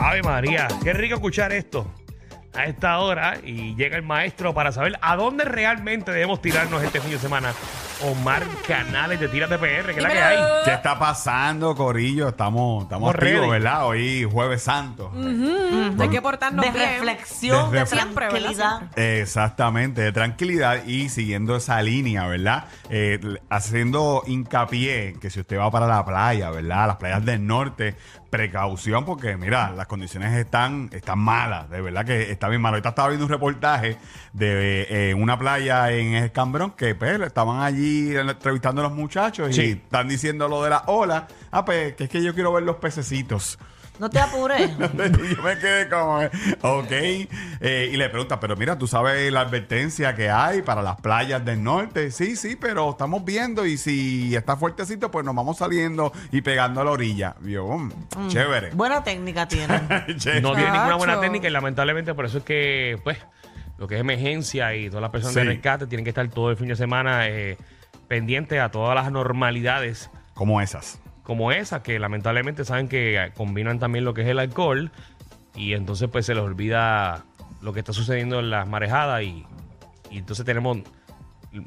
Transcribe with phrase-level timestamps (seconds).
[0.00, 1.90] Ave María, qué rico escuchar esto
[2.54, 7.00] a esta hora y llega el maestro para saber a dónde realmente debemos tirarnos este
[7.00, 7.52] fin de semana.
[8.02, 10.38] Omar Canales de Tírate PR, que es la que hay.
[10.64, 12.28] ¿Qué está pasando, Corillo?
[12.28, 13.48] Estamos, estamos ready.
[13.48, 13.86] ¿verdad?
[13.86, 15.12] Hoy jueves santo.
[15.14, 16.90] Hay que portarnos de bien.
[16.90, 18.40] reflexión, De de, ref- Siempre, ¿verdad?
[18.40, 18.98] tranquilidad.
[18.98, 22.64] Exactamente, de tranquilidad y siguiendo esa línea, ¿verdad?
[22.90, 26.86] Eh, l- haciendo hincapié que si usted va para la playa, ¿verdad?
[26.88, 27.96] Las playas del norte,
[28.30, 32.74] precaución porque, mira, las condiciones están, están malas, de verdad que está bien malo.
[32.74, 33.96] Ahorita estaba viendo un reportaje
[34.32, 37.83] de eh, una playa en Escambrón que pues, estaban allí
[38.16, 39.80] entrevistando a los muchachos y Sí.
[39.84, 41.26] están diciendo lo de la ola.
[41.50, 43.58] Ah, pues que es que yo quiero ver los pececitos.
[44.00, 44.70] No te apures.
[45.22, 46.18] Y yo me quedé como,
[46.62, 46.90] ok.
[46.90, 51.44] Eh, y le pregunta, pero mira, tú sabes la advertencia que hay para las playas
[51.44, 52.10] del norte.
[52.10, 56.80] Sí, sí, pero estamos viendo y si está fuertecito, pues nos vamos saliendo y pegando
[56.80, 57.36] a la orilla.
[57.44, 58.70] Y yo, mm, chévere.
[58.70, 59.80] Buena técnica tiene.
[60.16, 60.40] Chévere.
[60.40, 61.20] No tiene ninguna buena Chacho.
[61.22, 63.18] técnica y lamentablemente por eso es que, pues,
[63.78, 65.38] lo que es emergencia y todas las personas Sí.
[65.40, 67.56] de rescate tienen que estar todo el fin de semana eh,
[68.08, 71.00] pendientes a todas las anormalidades Como esas.
[71.22, 74.90] como esa, que lamentablemente saben que combinan también lo que es el alcohol
[75.54, 77.24] y entonces pues se les olvida
[77.62, 79.46] lo que está sucediendo en las marejadas y,
[80.10, 80.78] y entonces tenemos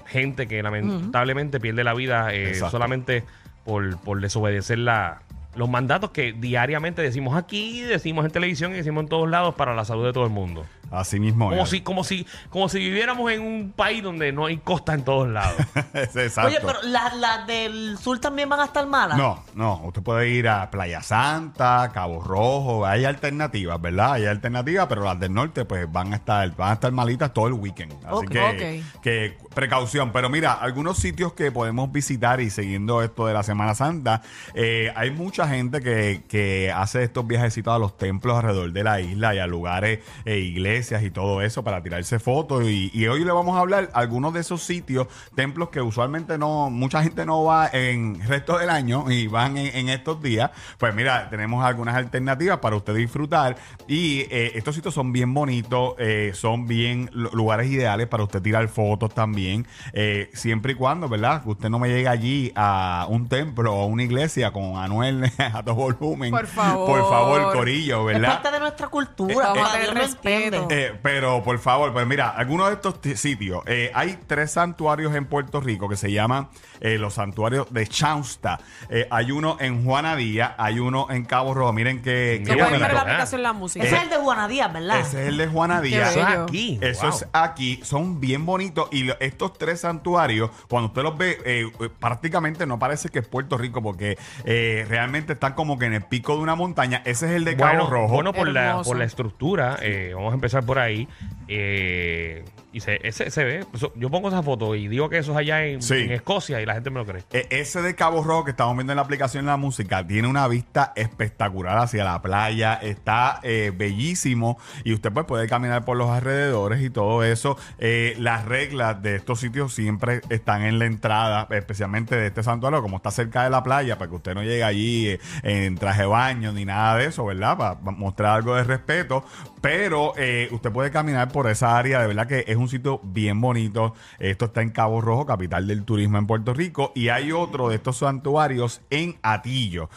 [0.06, 2.72] gente que lamentablemente pierde la vida eh, Exacto.
[2.72, 3.24] solamente
[3.64, 5.22] por, por desobedecer la,
[5.56, 9.74] los mandatos que diariamente decimos aquí, decimos en televisión y decimos en todos lados para
[9.74, 10.66] la salud de todo el mundo.
[10.92, 11.50] Así mismo.
[11.50, 11.70] Como es.
[11.70, 15.28] si, como si, como si viviéramos en un país donde no hay costa en todos
[15.28, 15.60] lados.
[15.94, 16.50] Exacto.
[16.50, 19.18] Oye, pero las las del sur también van a estar malas.
[19.18, 24.14] No, no, usted puede ir a Playa Santa, Cabo Rojo, hay alternativas, ¿verdad?
[24.14, 27.48] Hay alternativas, pero las del norte pues van a estar, van a estar malitas todo
[27.48, 27.94] el weekend.
[28.06, 30.12] Así que, que precaución.
[30.12, 34.22] Pero mira, algunos sitios que podemos visitar y siguiendo esto de la Semana Santa,
[34.54, 39.02] eh, hay mucha gente que, que hace estos viajecitos a los templos alrededor de la
[39.02, 42.64] isla y a lugares, eh, iglesias y todo eso para tirarse fotos.
[42.66, 46.70] Y, y hoy le vamos a hablar algunos de esos sitios, templos que usualmente no,
[46.70, 50.52] mucha gente no va en el resto del año y van en, en estos días.
[50.78, 53.56] Pues mira, tenemos algunas alternativas para usted disfrutar.
[53.88, 58.42] Y eh, estos sitios son bien bonitos, eh, son bien lu- lugares ideales para usted
[58.42, 59.66] tirar fotos también.
[59.94, 61.42] eh, siempre y cuando, ¿verdad?
[61.44, 65.32] Que usted no me llegue allí a un templo o a una iglesia con Anuel
[65.40, 66.30] a todo volumen.
[66.32, 66.88] Por favor.
[66.88, 68.34] Por favor, Corillo, Es ¿verdad?
[68.42, 69.36] parte de nuestra cultura.
[69.54, 70.67] Vamos a para tener Dios no respeto.
[70.70, 75.16] Eh, pero por favor, pues mira, algunos de estos ti- sitios, eh, hay tres santuarios
[75.16, 76.50] en Puerto Rico que se llaman
[76.82, 78.60] eh, los santuarios de Chausta.
[78.90, 81.74] Eh, hay uno en Juanadía, hay uno en Cabo Rojo.
[81.74, 83.02] Miren qué, Qué qué Lo pueden ver bonito, la ¿eh?
[83.02, 83.86] aplicación La Música.
[83.86, 85.00] Ese es el de Juanadías, ¿verdad?
[85.00, 86.04] Ese es el de Juanadía.
[86.04, 86.80] Qué Eso es aquí.
[86.82, 87.10] Eso Wow.
[87.16, 91.72] es aquí, son bien bonitos y lo- estos tres santuarios, cuando usted los ve, eh,
[92.00, 96.04] prácticamente no parece que es Puerto Rico porque eh, realmente están como que en el
[96.04, 97.02] pico de una montaña.
[97.06, 98.14] Ese es el de Cabo bueno, Rojo.
[98.14, 101.08] Bueno, por la, por la estructura, eh, vamos a empezar por ahí.
[101.48, 102.44] Eh,
[102.74, 103.66] y se, ese, se ve.
[103.96, 105.96] Yo pongo esa foto y digo que eso es allá en, Sí.
[105.96, 107.24] en Escocia y la gente me lo cree.
[107.32, 110.48] E- Ese de Cabo Rojo que estamos viendo en la aplicación La Música tiene una
[110.48, 116.10] vista espectacular hacia la playa, está eh, bellísimo y usted pues puede caminar por los
[116.10, 117.58] alrededores y todo eso.
[117.80, 122.82] Eh, las reglas de estos sitios siempre están en la entrada, especialmente de este santuario,
[122.82, 126.08] como está cerca de la playa, para que usted no llegue allí en traje de
[126.08, 127.58] baño ni nada de eso, ¿verdad?
[127.58, 129.24] Para, mostrar algo de respeto.
[129.62, 130.14] Pero
[130.52, 133.94] usted puede caminar por esa área, de verdad que es un sitio bien bonito.
[134.18, 136.92] Esto está en Cabo Rojo, capital del turismo en Puerto Rico.
[136.96, 139.90] Y hay otro de estos santuarios en Atillo.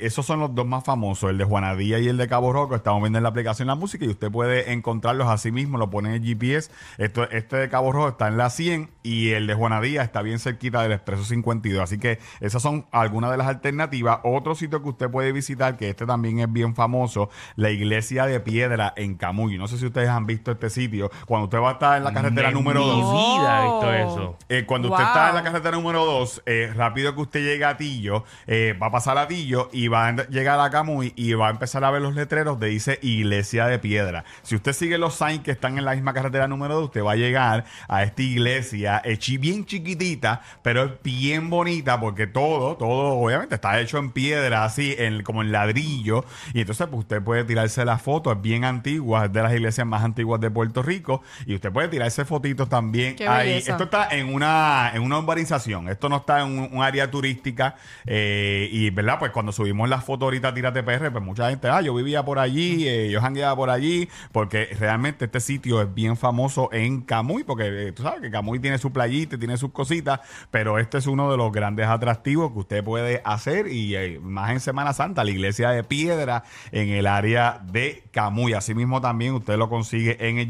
[0.00, 2.74] Esos son los dos más famosos, el de Juanadía y el de Cabo Rojo.
[2.74, 6.08] Estamos viendo en la aplicación La Música y usted puede encontrarlos así mismo, lo pone
[6.08, 6.70] en el GPS.
[6.96, 10.38] Esto, este de Cabo Rojo está en la 100 y el de Juanadía está bien
[10.38, 11.82] cerquita del Expreso 52.
[11.82, 14.20] Así que esas son algunas de las alternativas.
[14.24, 18.40] Otro sitio que usted puede visitar, que este también es bien famoso, la iglesia de
[18.40, 19.58] piedra en Camuy.
[19.58, 20.85] No sé si ustedes han visto este sitio.
[20.86, 21.10] Sitio.
[21.26, 23.12] Cuando usted va a estar en la carretera En número mi 2.
[23.12, 23.92] vida he visto Oh.
[23.92, 24.36] eso.
[24.48, 24.96] Eh, cuando Wow.
[24.96, 26.42] usted está en la carretera número 2,
[26.74, 30.08] rápido que usted llega a Tillo, eh, va a pasar a Tillo y va a
[30.10, 33.66] en- llegar a Camuy y va a empezar a ver los letreros de dice Iglesia
[33.66, 34.24] de Piedra.
[34.42, 37.12] Si usted sigue los signs que están en la misma carretera número 2, usted va
[37.12, 42.76] a llegar a esta iglesia eh, chi- bien chiquitita, pero es bien bonita porque todo,
[42.76, 46.24] todo obviamente está hecho en piedra, así, en, como en ladrillo.
[46.54, 49.86] Y entonces pues, usted puede tirarse la foto, es bien antigua, es de las iglesias
[49.86, 51.22] más antiguas de Puerto Rico.
[51.46, 53.48] Y usted puede tirarse fotitos también Qué ahí.
[53.48, 53.72] belleza.
[53.72, 55.88] Esto está en una, en una urbanización.
[55.88, 57.76] Esto no está en un, un área turística.
[58.06, 59.18] eh, y, ¿verdad?
[59.18, 62.38] Pues cuando subimos las fotos ahorita Tírate PR, pues mucha gente, ah, yo vivía por
[62.38, 67.44] allí, eh, yo jangueaba por allí, porque realmente este sitio es bien famoso en Camuy,
[67.44, 70.20] porque eh, tú sabes que Camuy tiene su playita, tiene sus cositas,
[70.50, 74.50] pero este es uno de los grandes atractivos que usted puede hacer y eh, más
[74.50, 78.54] en Semana Santa, la iglesia de piedra en el área de Camuy.
[78.54, 80.48] Asimismo también usted lo consigue en el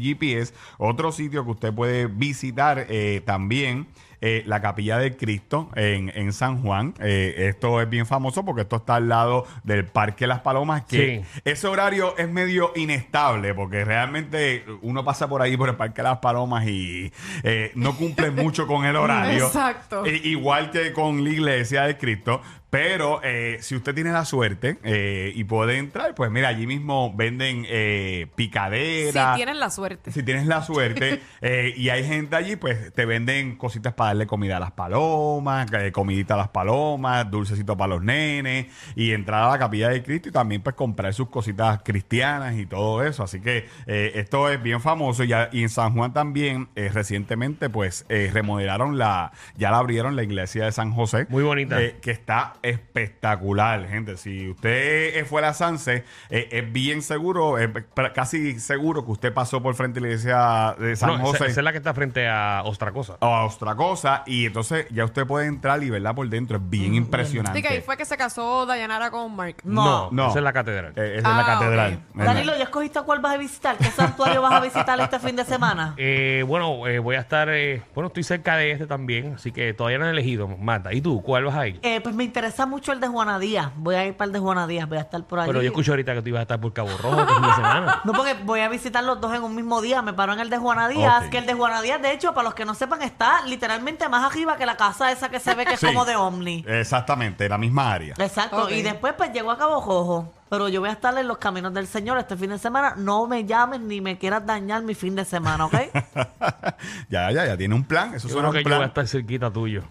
[0.77, 3.87] Otro sitio que usted puede visitar eh, también.
[4.21, 6.93] Eh, la capilla de Cristo en, en San Juan.
[6.99, 11.23] Eh, esto es bien famoso porque esto está al lado del Parque Las Palomas, que
[11.33, 11.41] Sí.
[11.45, 16.17] ese horario es medio inestable porque realmente uno pasa por ahí por el Parque Las
[16.19, 17.11] Palomas y
[17.43, 19.45] eh, no cumple mucho con el horario.
[19.45, 20.03] Exacto.
[20.05, 22.41] Igual que con la iglesia de Cristo.
[22.69, 27.13] Pero eh, si usted tiene la suerte eh, y puede entrar, pues mira, allí mismo
[27.15, 29.35] venden eh, Si picadera.
[29.35, 30.11] tienen la suerte.
[30.11, 34.27] Si tienes la suerte eh, y hay gente allí, pues te venden cositas para darle
[34.27, 39.43] comida a las palomas, eh, comidita a las palomas, dulcecito para los nenes y entrar
[39.43, 43.23] a la capilla de Cristo y también pues comprar sus cositas cristianas y todo eso.
[43.23, 47.69] Así que eh, esto es bien famoso y, y en San Juan también eh, recientemente
[47.69, 51.27] pues remodelaron la, ya la abrieron la iglesia de San José.
[51.29, 51.77] Muy bonita.
[52.01, 54.17] Que está espectacular, gente.
[54.17, 57.69] Si usted eh, fue a la Sanse, es bien seguro, es
[58.13, 61.45] casi seguro que usted pasó por frente a la iglesia de San No, esa, José.
[61.47, 63.17] esa es la que está frente a Otra Cosa.
[63.19, 66.69] o a otra cosa y entonces ya usted puede entrar y verla por dentro es
[66.69, 69.57] bien impresionante Así que ahí fue que se casó Dayanara con Mark.
[69.63, 70.09] No.
[70.11, 70.29] No.
[70.29, 70.93] Esa es la catedral.
[70.95, 72.19] Eh, es en Ah, la catedral ok.
[72.19, 73.77] Es Danilo, la- ¿ya escogiste a cuál vas a visitar?
[73.77, 75.95] ¿Qué santuario vas a visitar este fin de semana?
[76.09, 77.49] Eh, bueno, eh, voy a estar.
[77.49, 80.47] eh, bueno, estoy cerca de este también, así que todavía no he elegido.
[80.47, 81.21] Marta, ¿y tú?
[81.21, 81.79] ¿Cuál vas a ir?
[81.81, 83.71] Eh, pues me interesa mucho el de Juana Díaz.
[83.75, 85.47] Voy a ir para el de Juana Díaz, voy a estar por allí.
[85.49, 87.53] Pero yo escucho ahorita que tú ibas a estar por Cabo Rojo este fin de
[87.55, 88.01] semana.
[88.05, 90.01] No, porque voy a visitar los dos en un mismo día.
[90.01, 91.29] Me paro en el de Juana Díaz, Ok.
[91.31, 93.41] que el de Juana Díaz, de hecho, para los que no sepan, está
[93.87, 95.85] literalmente más arriba que la casa esa que se ve que es Sí.
[95.87, 96.65] como de Omni.
[96.67, 98.15] Exactamente, la misma área.
[98.17, 98.63] Exacto.
[98.65, 98.71] Ok.
[98.71, 100.33] Y después pues llego a Cabo Rojo.
[100.49, 102.93] Pero yo voy a estar en los caminos del Señor este fin de semana.
[102.95, 105.73] No me llames ni me quieras dañar mi fin de semana, ¿ok?
[107.09, 108.13] ya, ya, ya tiene un plan.
[108.15, 109.03] Eso Yo suena creo un que yo voy a plan.
[109.05, 109.83] estar cerquita tuyo.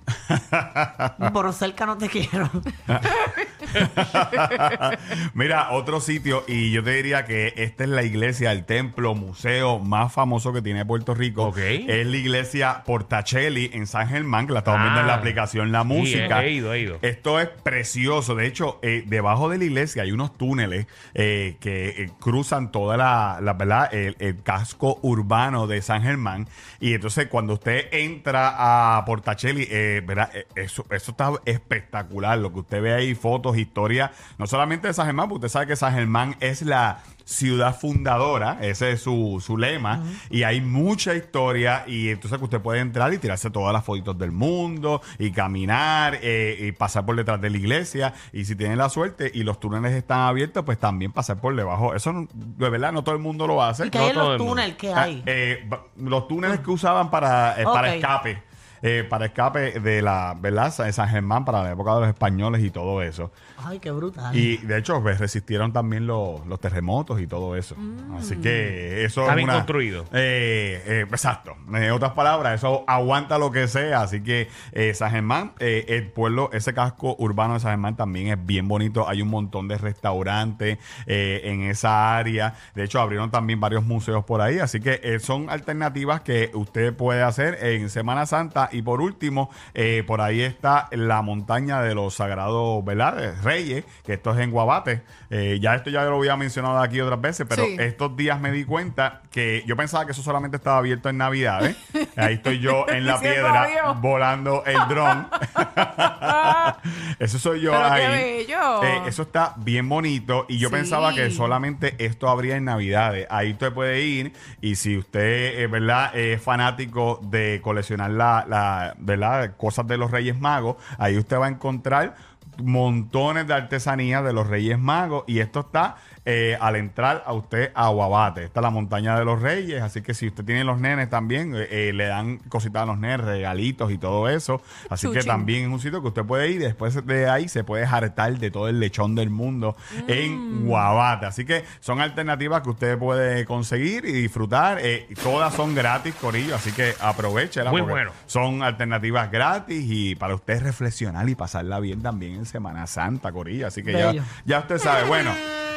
[1.32, 2.48] Por cerca no te quiero.
[5.34, 9.78] Mira, otro sitio, y yo te diría que esta es la iglesia, el templo, museo
[9.78, 11.44] más famoso que tiene Puerto Rico.
[11.44, 11.58] Ok.
[11.58, 15.18] Es la iglesia Portacelli en San Germán, que la estamos viendo en la Ah.
[15.18, 16.42] aplicación La Música.
[16.44, 16.98] he- he ido, he ido.
[17.02, 18.34] Esto es precioso.
[18.34, 22.96] De hecho, eh, debajo de la iglesia hay unos túneles eh, que eh, cruzan toda
[22.96, 23.92] la, la- ¿verdad?
[23.92, 26.48] El, el casco urbano de San Germán.
[26.80, 30.30] Y entonces, cuando usted entra a Portacelli, eh, ¿verdad?
[30.54, 32.38] Eso, eso está espectacular.
[32.38, 35.66] Lo que usted ve ahí, fotos, historias, no solamente de San Germán, porque usted sabe
[35.66, 41.12] que San Germán es la ciudad fundadora, ese es su, su lema, y hay mucha
[41.16, 45.32] historia, y entonces que usted puede entrar y tirarse todas las fotitos del mundo, y
[45.32, 49.42] caminar, eh, y pasar por detrás de la iglesia, y si tiene la suerte y
[49.42, 51.94] los túneles están abiertos, pues también pasar por debajo.
[51.96, 53.88] Eso, no- de verdad, no todo el mundo lo hace.
[53.88, 54.52] ¿Y qué hay en todo los el mundo.
[54.54, 54.76] túneles?
[54.76, 55.22] ¿Qué Ah, hay?
[55.26, 57.94] eh, los túneles que usaban para, eh, para Ok.
[57.96, 58.42] escape.
[58.82, 60.74] Eh, para escape de la, ¿verdad?
[60.76, 63.30] De San Germán para la época de los españoles y todo eso.
[63.58, 64.36] Ay, qué brutal.
[64.36, 67.74] Y de hecho, pues, resistieron también los, los terremotos y todo eso.
[68.18, 70.04] Así que eso Está es bien una- construido.
[70.12, 71.56] Eh, eh, exacto.
[71.72, 74.02] En otras palabras, eso aguanta lo que sea.
[74.02, 78.28] Así que eh, San Germán, eh, el pueblo, ese casco urbano de San Germán también
[78.28, 79.08] es bien bonito.
[79.08, 82.54] Hay un montón de restaurantes eh, en esa área.
[82.74, 84.58] De hecho, abrieron también varios museos por ahí.
[84.58, 88.65] Así que eh, son alternativas que usted puede hacer en Semana Santa.
[88.72, 93.22] Y por último, eh, por ahí está la montaña de los sagrados, ¿verdad?
[93.24, 95.02] Eh, Reyes, que esto es en Guabate.
[95.30, 97.76] Eh, ya esto ya lo había mencionado aquí otras veces, pero Sí.
[97.78, 101.76] estos días me di cuenta que yo pensaba que eso solamente estaba abierto en Navidades.
[102.16, 105.26] Ahí estoy yo en la piedra volando el dron.
[107.18, 108.44] eso soy yo Pero ahí.
[108.46, 108.52] qué.
[108.52, 110.74] Eh, eso está bien bonito y yo Sí.
[110.74, 113.26] pensaba que solamente esto habría en Navidades.
[113.30, 116.16] Ahí usted puede ir y si usted eh, ¿verdad?
[116.16, 118.55] es fanático de coleccionar la, la-
[118.98, 119.56] ¿verdad?
[119.56, 122.14] cosas de los Reyes Magos, ahí usted va a encontrar
[122.62, 125.96] montones de artesanías de los Reyes Magos y esto está
[126.28, 128.44] eh, al entrar a usted a Guabate.
[128.44, 131.54] Esta es la montaña de los Reyes, así que si usted tiene los nenes también,
[131.54, 134.60] eh, eh, le dan cositas a los nenes, regalitos y todo eso.
[134.90, 137.62] Así que también es un sitio que usted puede ir y después de ahí se
[137.62, 139.76] puede hartar de todo el lechón del mundo
[140.08, 141.26] en Guabate.
[141.26, 144.78] Así que son alternativas que usted puede conseguir y disfrutar.
[144.80, 147.70] Eh, todas son gratis, Corillo, así que aprovechela.
[147.70, 148.10] Muy porque bueno.
[148.26, 153.68] Son alternativas gratis y para usted reflexionar y pasarla bien también en Semana Santa, Corillo.
[153.68, 154.12] Así que ya,
[154.44, 155.04] ya usted sabe.
[155.04, 155.30] Bueno.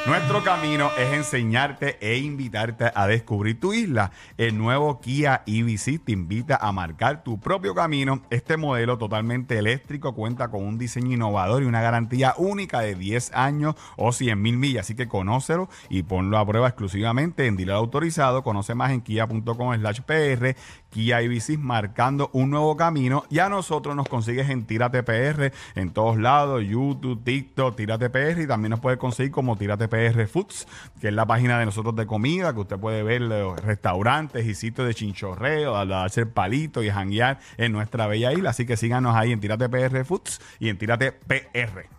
[0.08, 4.12] Nuestro camino es enseñarte e invitarte a descubrir tu isla.
[4.38, 8.22] El nuevo Kia EV6 te invita a marcar tu propio camino.
[8.30, 13.34] Este modelo totalmente eléctrico cuenta con un diseño innovador y una garantía única de 10
[13.34, 14.86] años o 100 mil millas.
[14.86, 18.42] Así que conócelo y ponlo a prueba exclusivamente en dealer autorizado.
[18.42, 20.56] Conoce más en kia.com slash PR.
[20.90, 23.24] Kia EV6 marcando un nuevo camino.
[23.30, 28.48] Ya nosotros nos consigues en Tírate PR en todos lados, YouTube, TikTok, Tírate PR y
[28.48, 30.68] también nos puede conseguir como Tírate PR Foods,
[31.00, 34.56] que es la página de nosotros de comida, que usted puede ver los restaurantes y
[34.56, 38.52] sitios de chinchorreo, a darse el palito y janguear en nuestra bella isla.
[38.52, 41.99] Así que síganos ahí en Tírate PR Foods y en Tírate PR.